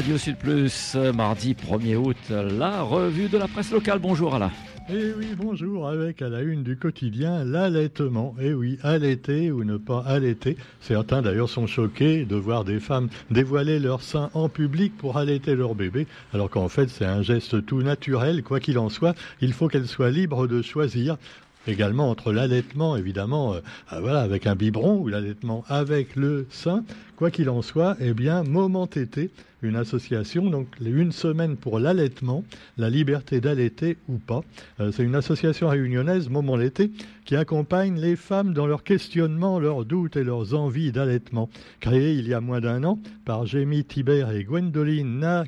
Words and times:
Radio 0.00 0.16
Sud 0.16 0.36
Plus, 0.36 0.96
mardi 1.14 1.52
1er 1.52 1.96
août, 1.96 2.16
la 2.30 2.80
revue 2.80 3.28
de 3.28 3.36
la 3.36 3.46
presse 3.46 3.70
locale. 3.70 3.98
Bonjour 3.98 4.34
Alain. 4.34 4.50
Eh 4.88 5.12
oui, 5.18 5.34
bonjour, 5.36 5.88
avec 5.88 6.22
à 6.22 6.30
la 6.30 6.40
une 6.40 6.62
du 6.62 6.78
quotidien, 6.78 7.44
l'allaitement. 7.44 8.34
Eh 8.40 8.54
oui, 8.54 8.78
allaiter 8.82 9.52
ou 9.52 9.62
ne 9.62 9.76
pas 9.76 10.00
allaiter. 10.06 10.56
Certains 10.80 11.20
d'ailleurs 11.20 11.50
sont 11.50 11.66
choqués 11.66 12.24
de 12.24 12.36
voir 12.36 12.64
des 12.64 12.80
femmes 12.80 13.10
dévoiler 13.30 13.78
leur 13.78 14.00
sein 14.00 14.30
en 14.32 14.48
public 14.48 14.96
pour 14.96 15.18
allaiter 15.18 15.54
leur 15.54 15.74
bébé, 15.74 16.06
alors 16.32 16.48
qu'en 16.48 16.70
fait 16.70 16.88
c'est 16.88 17.04
un 17.04 17.20
geste 17.20 17.66
tout 17.66 17.82
naturel, 17.82 18.42
quoi 18.42 18.58
qu'il 18.58 18.78
en 18.78 18.88
soit, 18.88 19.14
il 19.42 19.52
faut 19.52 19.68
qu'elles 19.68 19.86
soient 19.86 20.10
libres 20.10 20.46
de 20.46 20.62
choisir 20.62 21.18
également 21.66 22.10
entre 22.10 22.32
l'allaitement, 22.32 22.96
évidemment, 22.96 23.54
euh, 23.54 23.60
voilà, 24.00 24.20
avec 24.20 24.46
un 24.46 24.54
biberon 24.54 24.98
ou 24.98 25.08
l'allaitement 25.08 25.64
avec 25.68 26.16
le 26.16 26.46
sein. 26.50 26.84
Quoi 27.16 27.30
qu'il 27.30 27.50
en 27.50 27.62
soit, 27.62 27.96
eh 28.00 28.14
bien, 28.14 28.42
Moment 28.42 28.86
Tété, 28.86 29.30
une 29.62 29.76
association, 29.76 30.48
donc 30.48 30.68
une 30.80 31.12
semaine 31.12 31.56
pour 31.56 31.78
l'allaitement, 31.78 32.44
la 32.78 32.88
liberté 32.88 33.40
d'allaiter 33.40 33.98
ou 34.08 34.16
pas. 34.16 34.42
Euh, 34.80 34.90
c'est 34.90 35.02
une 35.02 35.14
association 35.14 35.68
réunionnaise, 35.68 36.30
Moment 36.30 36.56
l'été, 36.56 36.90
qui 37.26 37.36
accompagne 37.36 38.00
les 38.00 38.16
femmes 38.16 38.54
dans 38.54 38.66
leurs 38.66 38.84
questionnements, 38.84 39.60
leurs 39.60 39.84
doutes 39.84 40.16
et 40.16 40.24
leurs 40.24 40.54
envies 40.54 40.92
d'allaitement. 40.92 41.50
Créée 41.80 42.14
il 42.14 42.26
y 42.26 42.34
a 42.34 42.40
moins 42.40 42.60
d'un 42.60 42.84
an 42.84 42.98
par 43.24 43.46
Jamie 43.46 43.84
Tibert 43.84 44.30
et 44.30 44.44
Gwendoline 44.44 45.44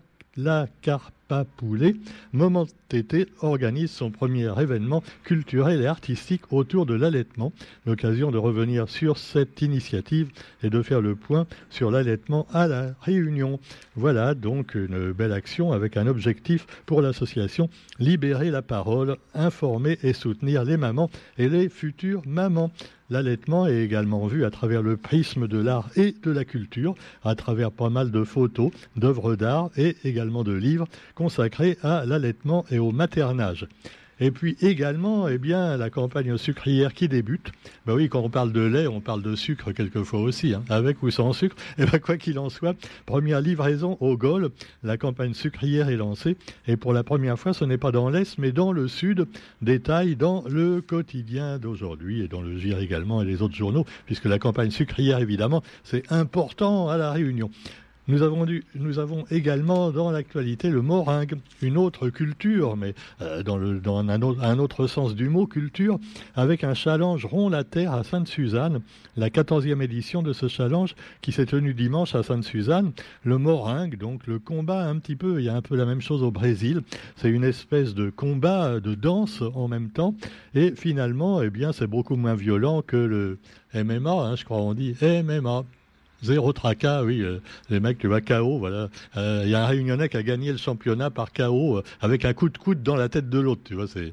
Poulet, 1.56 1.96
Moment 2.32 2.66
Tété 2.88 3.26
organise 3.40 3.90
son 3.90 4.10
premier 4.10 4.52
événement 4.60 5.02
culturel 5.24 5.80
et 5.80 5.86
artistique 5.86 6.52
autour 6.52 6.84
de 6.84 6.94
l'allaitement. 6.94 7.52
L'occasion 7.86 8.30
de 8.30 8.36
revenir 8.36 8.88
sur 8.88 9.16
cette 9.16 9.62
initiative 9.62 10.28
et 10.62 10.68
de 10.68 10.82
faire 10.82 11.00
le 11.00 11.16
point 11.16 11.46
sur 11.70 11.90
l'allaitement 11.90 12.46
à 12.52 12.68
la 12.68 12.94
Réunion. 13.00 13.60
Voilà 13.96 14.34
donc 14.34 14.74
une 14.74 15.12
belle 15.12 15.32
action 15.32 15.72
avec 15.72 15.96
un 15.96 16.06
objectif 16.06 16.66
pour 16.84 17.00
l'association 17.00 17.70
libérer 17.98 18.50
la 18.50 18.62
parole, 18.62 19.16
informer 19.34 19.98
et 20.02 20.12
soutenir 20.12 20.64
les 20.64 20.76
mamans 20.76 21.10
et 21.38 21.48
les 21.48 21.68
futures 21.70 22.22
mamans. 22.26 22.70
L'allaitement 23.12 23.66
est 23.66 23.84
également 23.84 24.26
vu 24.26 24.46
à 24.46 24.50
travers 24.50 24.80
le 24.80 24.96
prisme 24.96 25.46
de 25.46 25.58
l'art 25.58 25.90
et 25.96 26.14
de 26.22 26.30
la 26.30 26.46
culture, 26.46 26.94
à 27.24 27.34
travers 27.34 27.70
pas 27.70 27.90
mal 27.90 28.10
de 28.10 28.24
photos, 28.24 28.70
d'œuvres 28.96 29.36
d'art 29.36 29.68
et 29.76 29.98
également 30.04 30.44
de 30.44 30.54
livres 30.54 30.88
consacré 31.14 31.76
à 31.82 32.06
l'allaitement 32.06 32.64
et 32.70 32.78
au 32.78 32.90
maternage. 32.90 33.66
Et 34.22 34.30
puis 34.30 34.56
également, 34.62 35.26
eh 35.26 35.36
bien, 35.36 35.76
la 35.76 35.90
campagne 35.90 36.38
sucrière 36.38 36.94
qui 36.94 37.08
débute. 37.08 37.50
Ben 37.86 37.94
oui, 37.94 38.08
quand 38.08 38.20
on 38.20 38.30
parle 38.30 38.52
de 38.52 38.60
lait, 38.60 38.86
on 38.86 39.00
parle 39.00 39.20
de 39.20 39.34
sucre 39.34 39.72
quelquefois 39.72 40.20
aussi, 40.20 40.54
hein, 40.54 40.62
avec 40.68 41.02
ou 41.02 41.10
sans 41.10 41.32
sucre. 41.32 41.56
Et 41.78 41.86
ben 41.86 41.98
quoi 41.98 42.16
qu'il 42.16 42.38
en 42.38 42.48
soit, 42.48 42.76
première 43.04 43.40
livraison 43.40 43.96
au 43.98 44.16
Gaulle, 44.16 44.50
la 44.84 44.96
campagne 44.96 45.34
sucrière 45.34 45.88
est 45.88 45.96
lancée. 45.96 46.36
Et 46.68 46.76
pour 46.76 46.92
la 46.92 47.02
première 47.02 47.36
fois, 47.36 47.52
ce 47.52 47.64
n'est 47.64 47.78
pas 47.78 47.90
dans 47.90 48.10
l'Est, 48.10 48.38
mais 48.38 48.52
dans 48.52 48.70
le 48.70 48.86
Sud. 48.86 49.26
Détail 49.60 50.14
dans 50.14 50.44
le 50.48 50.80
quotidien 50.80 51.58
d'aujourd'hui 51.58 52.22
et 52.22 52.28
dans 52.28 52.42
le 52.42 52.56
GIR 52.56 52.78
également 52.78 53.22
et 53.22 53.24
les 53.24 53.42
autres 53.42 53.56
journaux, 53.56 53.84
puisque 54.06 54.26
la 54.26 54.38
campagne 54.38 54.70
sucrière, 54.70 55.18
évidemment, 55.18 55.64
c'est 55.82 56.12
important 56.12 56.88
à 56.88 56.96
la 56.96 57.10
Réunion. 57.10 57.50
Nous 58.08 58.22
avons, 58.22 59.24
également 59.30 59.92
dans 59.92 60.10
l'actualité 60.10 60.70
le 60.70 60.82
moringue, 60.82 61.36
une 61.62 61.76
autre 61.76 62.08
culture, 62.08 62.76
mais 62.76 62.94
euh, 63.20 63.44
dans, 63.44 63.58
un, 63.96 64.58
autre, 64.58 64.88
sens 64.88 65.14
du 65.14 65.28
mot 65.28 65.46
culture, 65.46 66.00
avec 66.34 66.64
un 66.64 66.74
challenge 66.74 67.24
rond 67.24 67.48
la 67.48 67.62
terre 67.62 67.92
à 67.92 68.02
Sainte-Suzanne, 68.02 68.80
la 69.16 69.28
14e 69.28 69.80
édition 69.82 70.22
de 70.22 70.32
ce 70.32 70.48
challenge 70.48 70.96
qui 71.20 71.30
s'est 71.30 71.46
tenu 71.46 71.74
dimanche 71.74 72.16
à 72.16 72.24
Sainte-Suzanne. 72.24 72.90
Le 73.22 73.38
moringue, 73.38 73.96
donc 73.96 74.26
le 74.26 74.40
combat 74.40 74.88
un 74.88 74.98
petit 74.98 75.14
peu, 75.14 75.38
il 75.38 75.44
y 75.44 75.48
a 75.48 75.54
un 75.54 75.62
peu 75.62 75.76
la 75.76 75.84
même 75.84 76.00
chose 76.00 76.24
au 76.24 76.32
Brésil, 76.32 76.82
c'est 77.14 77.30
une 77.30 77.44
espèce 77.44 77.94
de 77.94 78.10
combat 78.10 78.80
de 78.80 78.96
danse 78.96 79.42
en 79.54 79.68
même 79.68 79.90
temps, 79.90 80.16
et 80.56 80.74
finalement, 80.74 81.40
eh 81.40 81.50
bien, 81.50 81.72
c'est 81.72 81.86
beaucoup 81.86 82.16
moins 82.16 82.34
violent 82.34 82.82
que 82.82 82.96
le 82.96 83.38
MMA, 83.74 84.10
hein, 84.10 84.34
je 84.34 84.44
crois 84.44 84.58
on 84.58 84.74
dit 84.74 84.96
MMA. 85.00 85.64
Zéro 86.22 86.52
tracas, 86.52 87.02
oui. 87.02 87.20
Euh, 87.20 87.40
les 87.68 87.80
mecs, 87.80 87.98
tu 87.98 88.06
vois, 88.06 88.20
KO, 88.20 88.58
voilà. 88.58 88.88
Il 89.16 89.20
euh, 89.20 89.46
y 89.46 89.54
a 89.54 89.64
un 89.64 89.66
Réunionnais 89.66 90.08
qui 90.08 90.16
a 90.16 90.22
gagné 90.22 90.52
le 90.52 90.58
championnat 90.58 91.10
par 91.10 91.32
KO 91.32 91.78
euh, 91.78 91.82
avec 92.00 92.24
un 92.24 92.32
coup 92.32 92.48
de 92.48 92.56
coude 92.56 92.82
dans 92.82 92.96
la 92.96 93.08
tête 93.08 93.28
de 93.28 93.40
l'autre, 93.40 93.62
tu 93.64 93.74
vois. 93.74 93.88
C'est 93.88 94.12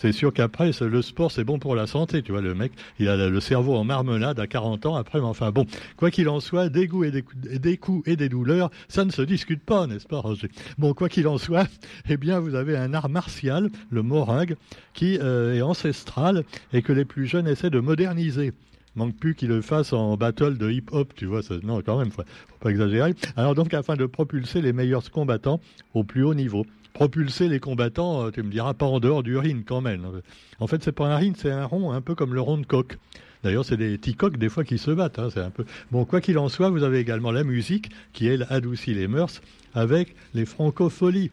c'est 0.00 0.12
sûr 0.12 0.32
qu'après, 0.32 0.70
le 0.80 1.02
sport, 1.02 1.32
c'est 1.32 1.42
bon 1.42 1.58
pour 1.58 1.74
la 1.74 1.88
santé. 1.88 2.22
Tu 2.22 2.30
vois, 2.30 2.40
le 2.40 2.54
mec, 2.54 2.70
il 3.00 3.08
a 3.08 3.16
le 3.28 3.40
cerveau 3.40 3.74
en 3.74 3.82
marmelade 3.82 4.38
à 4.38 4.46
40 4.46 4.86
ans 4.86 4.94
après, 4.94 5.18
mais 5.18 5.26
enfin 5.26 5.50
bon, 5.50 5.66
quoi 5.96 6.12
qu'il 6.12 6.28
en 6.28 6.38
soit, 6.38 6.68
des 6.68 6.86
goûts 6.86 7.02
et 7.02 7.10
des, 7.10 7.24
des, 7.58 7.76
coups 7.78 8.06
et 8.06 8.14
des 8.14 8.28
douleurs, 8.28 8.70
ça 8.86 9.04
ne 9.04 9.10
se 9.10 9.22
discute 9.22 9.60
pas, 9.60 9.88
n'est-ce 9.88 10.06
pas, 10.06 10.20
Roger? 10.20 10.50
Bon, 10.78 10.94
quoi 10.94 11.08
qu'il 11.08 11.26
en 11.26 11.36
soit, 11.36 11.66
eh 12.08 12.16
bien, 12.16 12.38
vous 12.38 12.54
avez 12.54 12.76
un 12.76 12.94
art 12.94 13.08
martial, 13.08 13.70
le 13.90 14.02
moringue, 14.02 14.54
qui 14.94 15.16
est 15.16 15.62
ancestral 15.62 16.44
et 16.72 16.82
que 16.82 16.92
les 16.92 17.04
plus 17.04 17.26
jeunes 17.26 17.48
essaient 17.48 17.68
de 17.68 17.80
moderniser 17.80 18.52
manque 18.98 19.16
plus 19.16 19.34
qu'il 19.34 19.48
le 19.48 19.62
fasse 19.62 19.92
en 19.92 20.16
battle 20.16 20.58
de 20.58 20.70
hip-hop, 20.70 21.12
tu 21.14 21.26
vois. 21.26 21.42
Ça, 21.42 21.54
non, 21.62 21.80
quand 21.82 21.98
même, 21.98 22.10
faut, 22.10 22.22
faut 22.22 22.58
pas 22.60 22.70
exagérer. 22.70 23.14
Alors 23.36 23.54
donc, 23.54 23.72
afin 23.72 23.96
de 23.96 24.06
propulser 24.06 24.60
les 24.60 24.72
meilleurs 24.72 25.10
combattants 25.10 25.60
au 25.94 26.04
plus 26.04 26.24
haut 26.24 26.34
niveau. 26.34 26.66
Propulser 26.92 27.48
les 27.48 27.60
combattants, 27.60 28.26
euh, 28.26 28.30
tu 28.30 28.42
me 28.42 28.50
diras, 28.50 28.74
pas 28.74 28.86
en 28.86 28.98
dehors 28.98 29.22
du 29.22 29.36
ring 29.38 29.64
quand 29.64 29.80
même. 29.80 30.20
En 30.58 30.66
fait, 30.66 30.82
c'est 30.82 30.92
pas 30.92 31.06
un 31.06 31.16
ring, 31.16 31.36
c'est 31.38 31.50
un 31.50 31.64
rond, 31.64 31.92
un 31.92 32.00
peu 32.00 32.14
comme 32.14 32.34
le 32.34 32.40
rond 32.40 32.58
de 32.58 32.66
coq. 32.66 32.98
D'ailleurs, 33.44 33.64
c'est 33.64 33.76
des 33.76 33.96
petits 33.98 34.14
coqs 34.14 34.36
des 34.36 34.48
fois 34.48 34.64
qui 34.64 34.78
se 34.78 34.90
battent. 34.90 35.18
Hein, 35.18 35.28
c'est 35.32 35.40
un 35.40 35.50
peu 35.50 35.64
bon. 35.92 36.04
Quoi 36.04 36.20
qu'il 36.20 36.38
en 36.38 36.48
soit, 36.48 36.70
vous 36.70 36.82
avez 36.82 36.98
également 36.98 37.30
la 37.30 37.44
musique 37.44 37.90
qui 38.12 38.26
elle 38.26 38.46
adoucit 38.50 38.94
les 38.94 39.06
mœurs 39.06 39.40
avec 39.74 40.16
les 40.34 40.44
francopholies. 40.44 41.30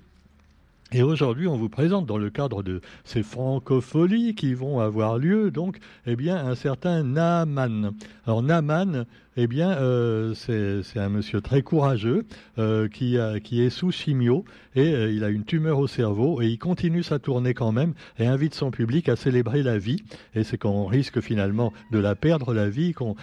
Et 0.92 1.02
aujourd'hui, 1.02 1.48
on 1.48 1.58
vous 1.58 1.70
présente 1.70 2.06
dans 2.06 2.18
le 2.18 2.30
cadre 2.30 2.62
de 2.62 2.80
ces 3.04 3.24
francopholies 3.24 4.36
qui 4.36 4.54
vont 4.54 4.80
avoir 4.80 5.18
lieu, 5.18 5.50
donc, 5.50 5.80
eh 6.06 6.16
bien, 6.16 6.38
un 6.38 6.54
certain 6.54 7.04
Naaman. 7.04 7.94
Alors, 8.28 8.44
Naaman, 8.44 9.06
eh 9.38 9.48
bien, 9.48 9.72
euh, 9.72 10.34
c'est 10.34 11.00
un 11.00 11.10
monsieur 11.10 11.42
très 11.42 11.62
courageux 11.62 12.26
euh, 12.58 12.88
qui, 12.88 13.18
est 13.18 13.70
sous 13.70 13.92
chimio 13.92 14.46
et 14.76 14.94
euh, 14.94 15.12
il 15.12 15.26
a 15.26 15.30
une 15.30 15.44
tumeur 15.44 15.80
au 15.80 15.88
cerveau 15.88 16.42
et 16.42 16.48
il 16.48 16.58
continue 16.58 17.04
sa 17.04 17.20
tournée 17.20 17.54
quand 17.54 17.74
même 17.74 17.94
et 18.18 18.28
invite 18.28 18.54
son 18.54 18.72
public 18.72 19.10
à 19.10 19.18
célébrer 19.18 19.62
la 19.62 19.78
vie. 19.78 20.04
Et 20.36 20.44
c'est 20.44 20.58
qu'on 20.58 20.86
risque 20.86 21.20
finalement 21.20 21.74
de 21.92 22.00
la 22.00 22.16
perdre, 22.16 22.54
la 22.54 22.70
vie, 22.70 22.94
qu'on 22.94 23.16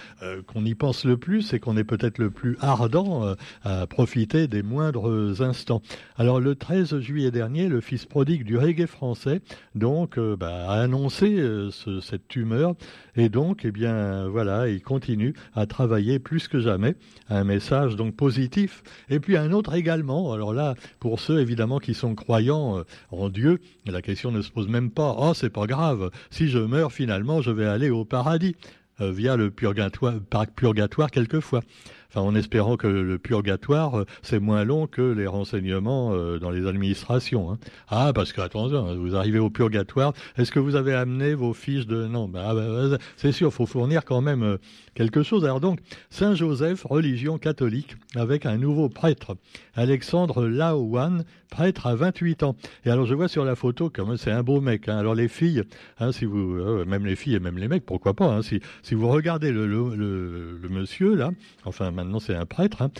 qu'on 0.46 0.64
y 0.64 0.74
pense 0.74 1.04
le 1.04 1.16
plus 1.16 1.52
et 1.52 1.60
qu'on 1.60 1.76
est 1.76 1.84
peut-être 1.84 2.18
le 2.18 2.30
plus 2.30 2.56
ardent 2.60 3.34
à 3.62 3.86
profiter 3.86 4.46
des 4.46 4.62
moindres 4.62 5.42
instants. 5.42 5.82
Alors, 6.16 6.40
le 6.40 6.54
13 6.54 6.98
juillet 7.00 7.30
dernier, 7.30 7.61
le 7.68 7.80
fils 7.80 8.06
prodigue 8.06 8.44
du 8.44 8.56
reggae 8.56 8.86
français 8.86 9.40
donc 9.74 10.18
bah, 10.18 10.70
a 10.70 10.82
annoncé 10.82 11.36
ce, 11.70 12.00
cette 12.00 12.28
tumeur 12.28 12.74
et 13.16 13.28
donc, 13.28 13.64
eh 13.64 13.70
bien, 13.70 14.28
voilà, 14.28 14.68
il 14.68 14.82
continue 14.82 15.34
à 15.54 15.66
travailler 15.66 16.18
plus 16.18 16.48
que 16.48 16.60
jamais. 16.60 16.94
Un 17.28 17.44
message 17.44 17.96
donc 17.96 18.16
positif. 18.16 18.82
Et 19.10 19.20
puis 19.20 19.36
un 19.36 19.52
autre 19.52 19.74
également. 19.74 20.32
Alors 20.32 20.54
là, 20.54 20.74
pour 20.98 21.20
ceux 21.20 21.40
évidemment 21.40 21.78
qui 21.78 21.94
sont 21.94 22.14
croyants 22.14 22.78
euh, 22.78 22.84
en 23.10 23.28
Dieu, 23.28 23.60
la 23.86 24.00
question 24.00 24.32
ne 24.32 24.40
se 24.40 24.50
pose 24.50 24.68
même 24.68 24.90
pas. 24.90 25.14
Oh, 25.18 25.32
c'est 25.34 25.50
pas 25.50 25.66
grave. 25.66 26.10
Si 26.30 26.48
je 26.48 26.58
meurs 26.58 26.92
finalement, 26.92 27.42
je 27.42 27.50
vais 27.50 27.66
aller 27.66 27.90
au 27.90 28.04
paradis 28.04 28.56
euh, 29.00 29.12
via 29.12 29.36
le 29.36 29.50
purgatoire, 29.50 30.14
purgatoire 30.54 31.10
quelquefois 31.10 31.60
en 32.14 32.34
espérant 32.34 32.76
que 32.76 32.86
le 32.86 33.18
purgatoire 33.18 34.00
euh, 34.00 34.06
c'est 34.22 34.38
moins 34.38 34.64
long 34.64 34.86
que 34.86 35.02
les 35.02 35.26
renseignements 35.26 36.12
euh, 36.12 36.38
dans 36.38 36.50
les 36.50 36.66
administrations. 36.66 37.50
Hein. 37.50 37.58
Ah 37.88 38.12
parce 38.14 38.32
que 38.32 38.40
attention, 38.40 38.86
hein, 38.86 38.94
vous 38.96 39.16
arrivez 39.16 39.38
au 39.38 39.50
purgatoire, 39.50 40.12
est-ce 40.36 40.52
que 40.52 40.58
vous 40.58 40.76
avez 40.76 40.94
amené 40.94 41.34
vos 41.34 41.52
fiches 41.52 41.86
de 41.86 42.06
non 42.06 42.28
bah, 42.28 42.46
ah, 42.48 42.54
bah, 42.54 42.88
bah, 42.90 42.98
c'est 43.16 43.32
sûr, 43.32 43.52
faut 43.52 43.66
fournir 43.66 44.04
quand 44.04 44.20
même 44.20 44.42
euh, 44.42 44.56
quelque 44.94 45.22
chose. 45.22 45.44
Alors 45.44 45.60
donc 45.60 45.78
Saint 46.10 46.34
Joseph, 46.34 46.84
religion 46.84 47.38
catholique, 47.38 47.96
avec 48.14 48.46
un 48.46 48.56
nouveau 48.56 48.88
prêtre, 48.88 49.36
Alexandre 49.74 50.46
Laowan, 50.46 51.24
prêtre 51.50 51.86
à 51.86 51.94
28 51.94 52.42
ans. 52.42 52.56
Et 52.84 52.90
alors 52.90 53.06
je 53.06 53.14
vois 53.14 53.28
sur 53.28 53.44
la 53.44 53.54
photo 53.54 53.90
comme 53.90 54.16
c'est 54.16 54.30
un 54.30 54.42
beau 54.42 54.60
mec. 54.60 54.88
Hein. 54.88 54.98
Alors 54.98 55.14
les 55.14 55.28
filles, 55.28 55.62
même 56.00 57.06
les 57.06 57.16
filles 57.16 57.34
et 57.34 57.40
même 57.40 57.58
les 57.58 57.68
mecs, 57.68 57.86
pourquoi 57.86 58.14
pas. 58.14 58.40
Si, 58.42 58.60
vous 58.94 59.08
regardez 59.08 59.52
le 59.52 60.58
monsieur 60.68 61.14
là, 61.14 61.30
enfin 61.64 61.90
maintenant 62.04 62.20
c'est 62.20 62.34
un 62.34 62.46
prêtre, 62.46 62.82
hein. 62.82 62.90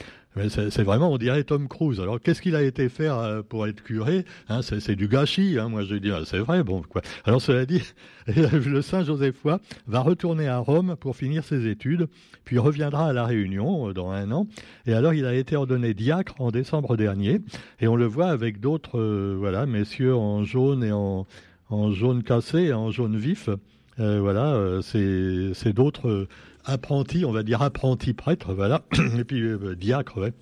c'est 0.48 0.82
vraiment, 0.82 1.12
on 1.12 1.18
dirait 1.18 1.44
Tom 1.44 1.68
Cruise. 1.68 2.00
Alors, 2.00 2.20
qu'est-ce 2.20 2.40
qu'il 2.40 2.56
a 2.56 2.62
été 2.62 2.88
faire 2.88 3.18
euh, 3.18 3.42
pour 3.42 3.66
être 3.66 3.82
curé 3.82 4.24
hein, 4.48 4.60
C'est 4.62 4.96
du 4.96 5.08
gâchis, 5.08 5.58
hein, 5.58 5.68
moi 5.68 5.84
je 5.84 5.94
dis, 5.96 6.10
c'est 6.24 6.38
vrai, 6.38 6.62
bon. 6.62 6.82
Alors, 7.24 7.42
cela 7.42 7.66
dit, 7.66 7.82
le 8.26 8.82
Saint 8.82 9.04
Joseph-Foy 9.04 9.58
va 9.86 10.00
retourner 10.00 10.48
à 10.48 10.58
Rome 10.58 10.96
pour 10.98 11.16
finir 11.16 11.44
ses 11.44 11.66
études, 11.66 12.08
puis 12.44 12.58
reviendra 12.58 13.08
à 13.08 13.12
La 13.12 13.24
Réunion 13.24 13.88
euh, 13.88 13.92
dans 13.92 14.10
un 14.10 14.30
an. 14.32 14.46
Et 14.86 14.94
alors, 14.94 15.14
il 15.14 15.26
a 15.26 15.34
été 15.34 15.56
ordonné 15.56 15.94
diacre 15.94 16.34
en 16.38 16.50
décembre 16.50 16.96
dernier, 16.96 17.40
et 17.80 17.88
on 17.88 17.96
le 17.96 18.06
voit 18.06 18.28
avec 18.28 18.60
d'autres, 18.60 18.98
euh, 18.98 19.36
voilà, 19.38 19.66
messieurs 19.66 20.14
en 20.14 20.44
jaune 20.44 20.84
et 20.84 20.92
en, 20.92 21.26
en 21.68 21.92
jaune 21.92 22.22
cassé 22.22 22.58
et 22.64 22.72
en 22.72 22.90
jaune 22.90 23.16
vif. 23.16 23.48
Voilà, 23.98 24.80
c'est 24.82 25.72
d'autres 25.72 26.26
apprenti, 26.64 27.24
on 27.24 27.32
va 27.32 27.42
dire 27.42 27.62
apprenti 27.62 28.12
prêtre, 28.12 28.54
voilà, 28.54 28.82
et 29.18 29.24
puis 29.24 29.42
euh, 29.42 29.74
diacre, 29.74 30.18
ouais. 30.18 30.32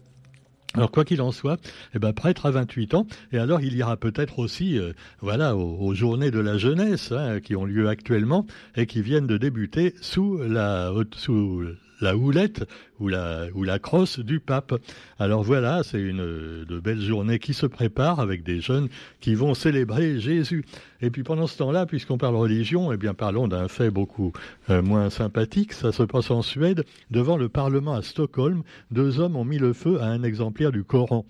Alors 0.75 0.93
quoi 0.93 1.05
qu'il 1.05 1.21
en 1.21 1.33
soit, 1.33 1.59
eh 1.95 1.99
ben, 1.99 2.13
prêtre 2.13 2.47
à 2.47 2.53
28 2.53 2.95
ans, 2.95 3.07
et 3.33 3.39
alors 3.39 3.61
il 3.61 3.77
ira 3.77 3.97
peut-être 3.97 4.39
aussi, 4.39 4.79
euh, 4.79 4.93
voilà, 5.21 5.57
aux, 5.57 5.95
journées 5.95 6.31
de 6.31 6.39
la 6.39 6.59
jeunesse 6.59 7.11
hein, 7.11 7.41
qui 7.41 7.57
ont 7.57 7.65
lieu 7.65 7.89
actuellement 7.89 8.47
et 8.77 8.87
qui 8.87 9.03
viennent 9.03 9.27
de 9.27 9.37
débuter 9.37 9.95
sous 10.01 10.39
la 10.39 10.93
sous 11.17 11.65
la 12.01 12.17
houlette 12.17 12.65
ou 12.99 13.09
la, 13.09 13.47
ou 13.55 13.65
la 13.65 13.79
crosse 13.79 14.19
du 14.19 14.41
pape. 14.41 14.75
Alors 15.19 15.43
voilà, 15.43 15.83
c'est 15.83 16.01
une 16.01 16.65
de 16.65 16.81
belles 16.81 17.01
journées 17.01 17.39
qui 17.39 17.55
se 17.55 17.67
préparent 17.67 18.21
avec 18.21 18.43
des 18.43 18.61
jeunes 18.61 18.89
qui 19.21 19.35
vont 19.35 19.55
célébrer 19.55 20.21
Jésus. 20.21 20.65
Et 21.01 21.11
puis 21.11 21.23
pendant 21.23 21.47
ce 21.47 21.59
temps-là, 21.59 21.87
puisqu'on 21.87 22.19
parle 22.19 22.37
religion, 22.37 22.93
eh 22.93 22.97
bien 22.97 23.15
parlons 23.15 23.49
d'un 23.49 23.69
fait 23.69 23.91
beaucoup 23.91 24.33
euh, 24.69 24.83
moins 24.83 25.11
sympathique. 25.11 25.73
Ça 25.73 25.93
se 25.93 26.03
passe 26.03 26.31
en 26.31 26.43
Suède, 26.43 26.85
devant 27.11 27.37
le 27.37 27.49
Parlement 27.49 27.95
à 27.95 28.03
Stockholm. 28.03 28.63
Deux 28.91 29.21
hommes 29.21 29.37
ont 29.37 29.45
mis 29.45 29.59
le 29.59 29.73
feu 29.73 30.01
à 30.01 30.07
un 30.07 30.23
exemplaire 30.23 30.73
du 30.73 30.85
Coran. 30.85 31.25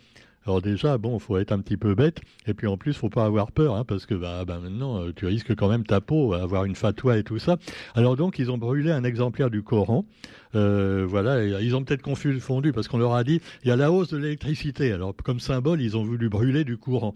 Alors 0.47 0.63
déjà, 0.63 0.97
bon, 0.97 1.19
faut 1.19 1.37
être 1.37 1.53
un 1.53 1.61
petit 1.61 1.77
peu 1.77 1.95
bête, 1.95 2.21
et 2.47 2.55
puis 2.55 2.67
en 2.67 2.79
plus, 2.79 2.95
faut 2.95 3.11
pas 3.11 3.27
avoir 3.27 3.53
peur, 3.53 3.75
hein, 3.75 3.85
parce 3.85 4.07
que 4.07 4.15
bah, 4.15 4.45
bah, 4.47 4.59
maintenant, 4.63 5.03
euh, 5.03 5.13
tu 5.15 5.27
risques 5.27 5.55
quand 5.55 5.69
même 5.69 5.85
ta 5.85 6.01
peau, 6.01 6.33
avoir 6.33 6.65
une 6.65 6.75
fatwa 6.75 7.19
et 7.19 7.25
tout 7.25 7.39
ça. 7.39 7.59
Alors 7.95 8.17
donc, 8.17 8.39
ils 8.39 8.51
ont 8.51 8.57
brûlé 8.57 8.91
un 8.91 9.05
exemplaire 9.05 9.51
du 9.51 9.63
Coran. 9.63 10.07
Euh, 10.55 11.05
voilà, 11.07 11.45
ils 11.45 11.77
ont 11.77 11.85
peut-être 11.85 12.03
confondu 12.03 12.73
parce 12.73 12.89
qu'on 12.89 12.99
leur 12.99 13.15
a 13.15 13.23
dit 13.23 13.41
il 13.63 13.69
y 13.69 13.71
a 13.71 13.77
la 13.77 13.93
hausse 13.93 14.09
de 14.09 14.17
l'électricité. 14.17 14.93
Alors 14.93 15.15
comme 15.23 15.41
symbole, 15.41 15.81
ils 15.81 15.97
ont 15.97 16.03
voulu 16.03 16.29
brûler 16.29 16.65
du 16.65 16.77
courant. 16.77 17.15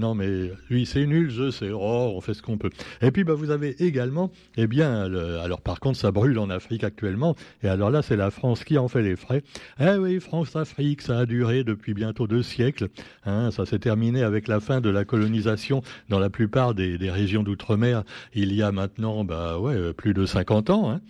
Non, 0.00 0.14
mais 0.14 0.50
lui, 0.70 0.86
c'est 0.86 1.04
nul, 1.04 1.30
je 1.30 1.50
sais. 1.50 1.70
Oh, 1.70 2.12
on 2.16 2.20
fait 2.22 2.32
ce 2.32 2.40
qu'on 2.40 2.56
peut. 2.56 2.70
Et 3.02 3.10
puis, 3.10 3.22
bah, 3.22 3.34
vous 3.34 3.50
avez 3.50 3.82
également, 3.84 4.32
eh 4.56 4.66
bien, 4.66 5.04
alors 5.42 5.60
par 5.60 5.78
contre, 5.78 5.98
ça 5.98 6.10
brûle 6.10 6.38
en 6.38 6.48
Afrique 6.48 6.84
actuellement. 6.84 7.36
Et 7.62 7.68
alors 7.68 7.90
là, 7.90 8.00
c'est 8.00 8.16
la 8.16 8.30
France 8.30 8.64
qui 8.64 8.78
en 8.78 8.88
fait 8.88 9.02
les 9.02 9.14
frais. 9.14 9.42
Eh 9.78 9.96
oui, 9.98 10.18
France-Afrique, 10.18 11.02
ça 11.02 11.18
a 11.18 11.26
duré 11.26 11.64
depuis 11.64 11.92
bientôt 11.92 12.26
deux 12.26 12.42
siècles. 12.42 12.88
Hein, 13.26 13.50
ça 13.50 13.66
s'est 13.66 13.78
terminé 13.78 14.22
avec 14.22 14.48
la 14.48 14.58
fin 14.58 14.80
de 14.80 14.88
la 14.88 15.04
colonisation 15.04 15.82
dans 16.08 16.18
la 16.18 16.30
plupart 16.30 16.74
des, 16.74 16.96
régions 17.10 17.42
d'outre-mer. 17.42 18.02
Il 18.34 18.54
y 18.54 18.62
a 18.62 18.72
maintenant, 18.72 19.24
bah 19.24 19.58
ouais, 19.58 19.92
plus 19.92 20.14
de 20.14 20.24
50 20.24 20.70
ans. 20.70 20.90
Hein. 20.90 21.00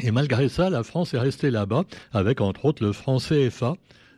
Et 0.00 0.10
malgré 0.10 0.48
ça, 0.48 0.68
la 0.68 0.82
France 0.82 1.14
est 1.14 1.18
restée 1.18 1.52
là-bas 1.52 1.84
avec 2.12 2.40
entre 2.40 2.64
autres 2.64 2.84
le 2.84 2.92
franc 2.92 3.18
CFA. 3.18 3.74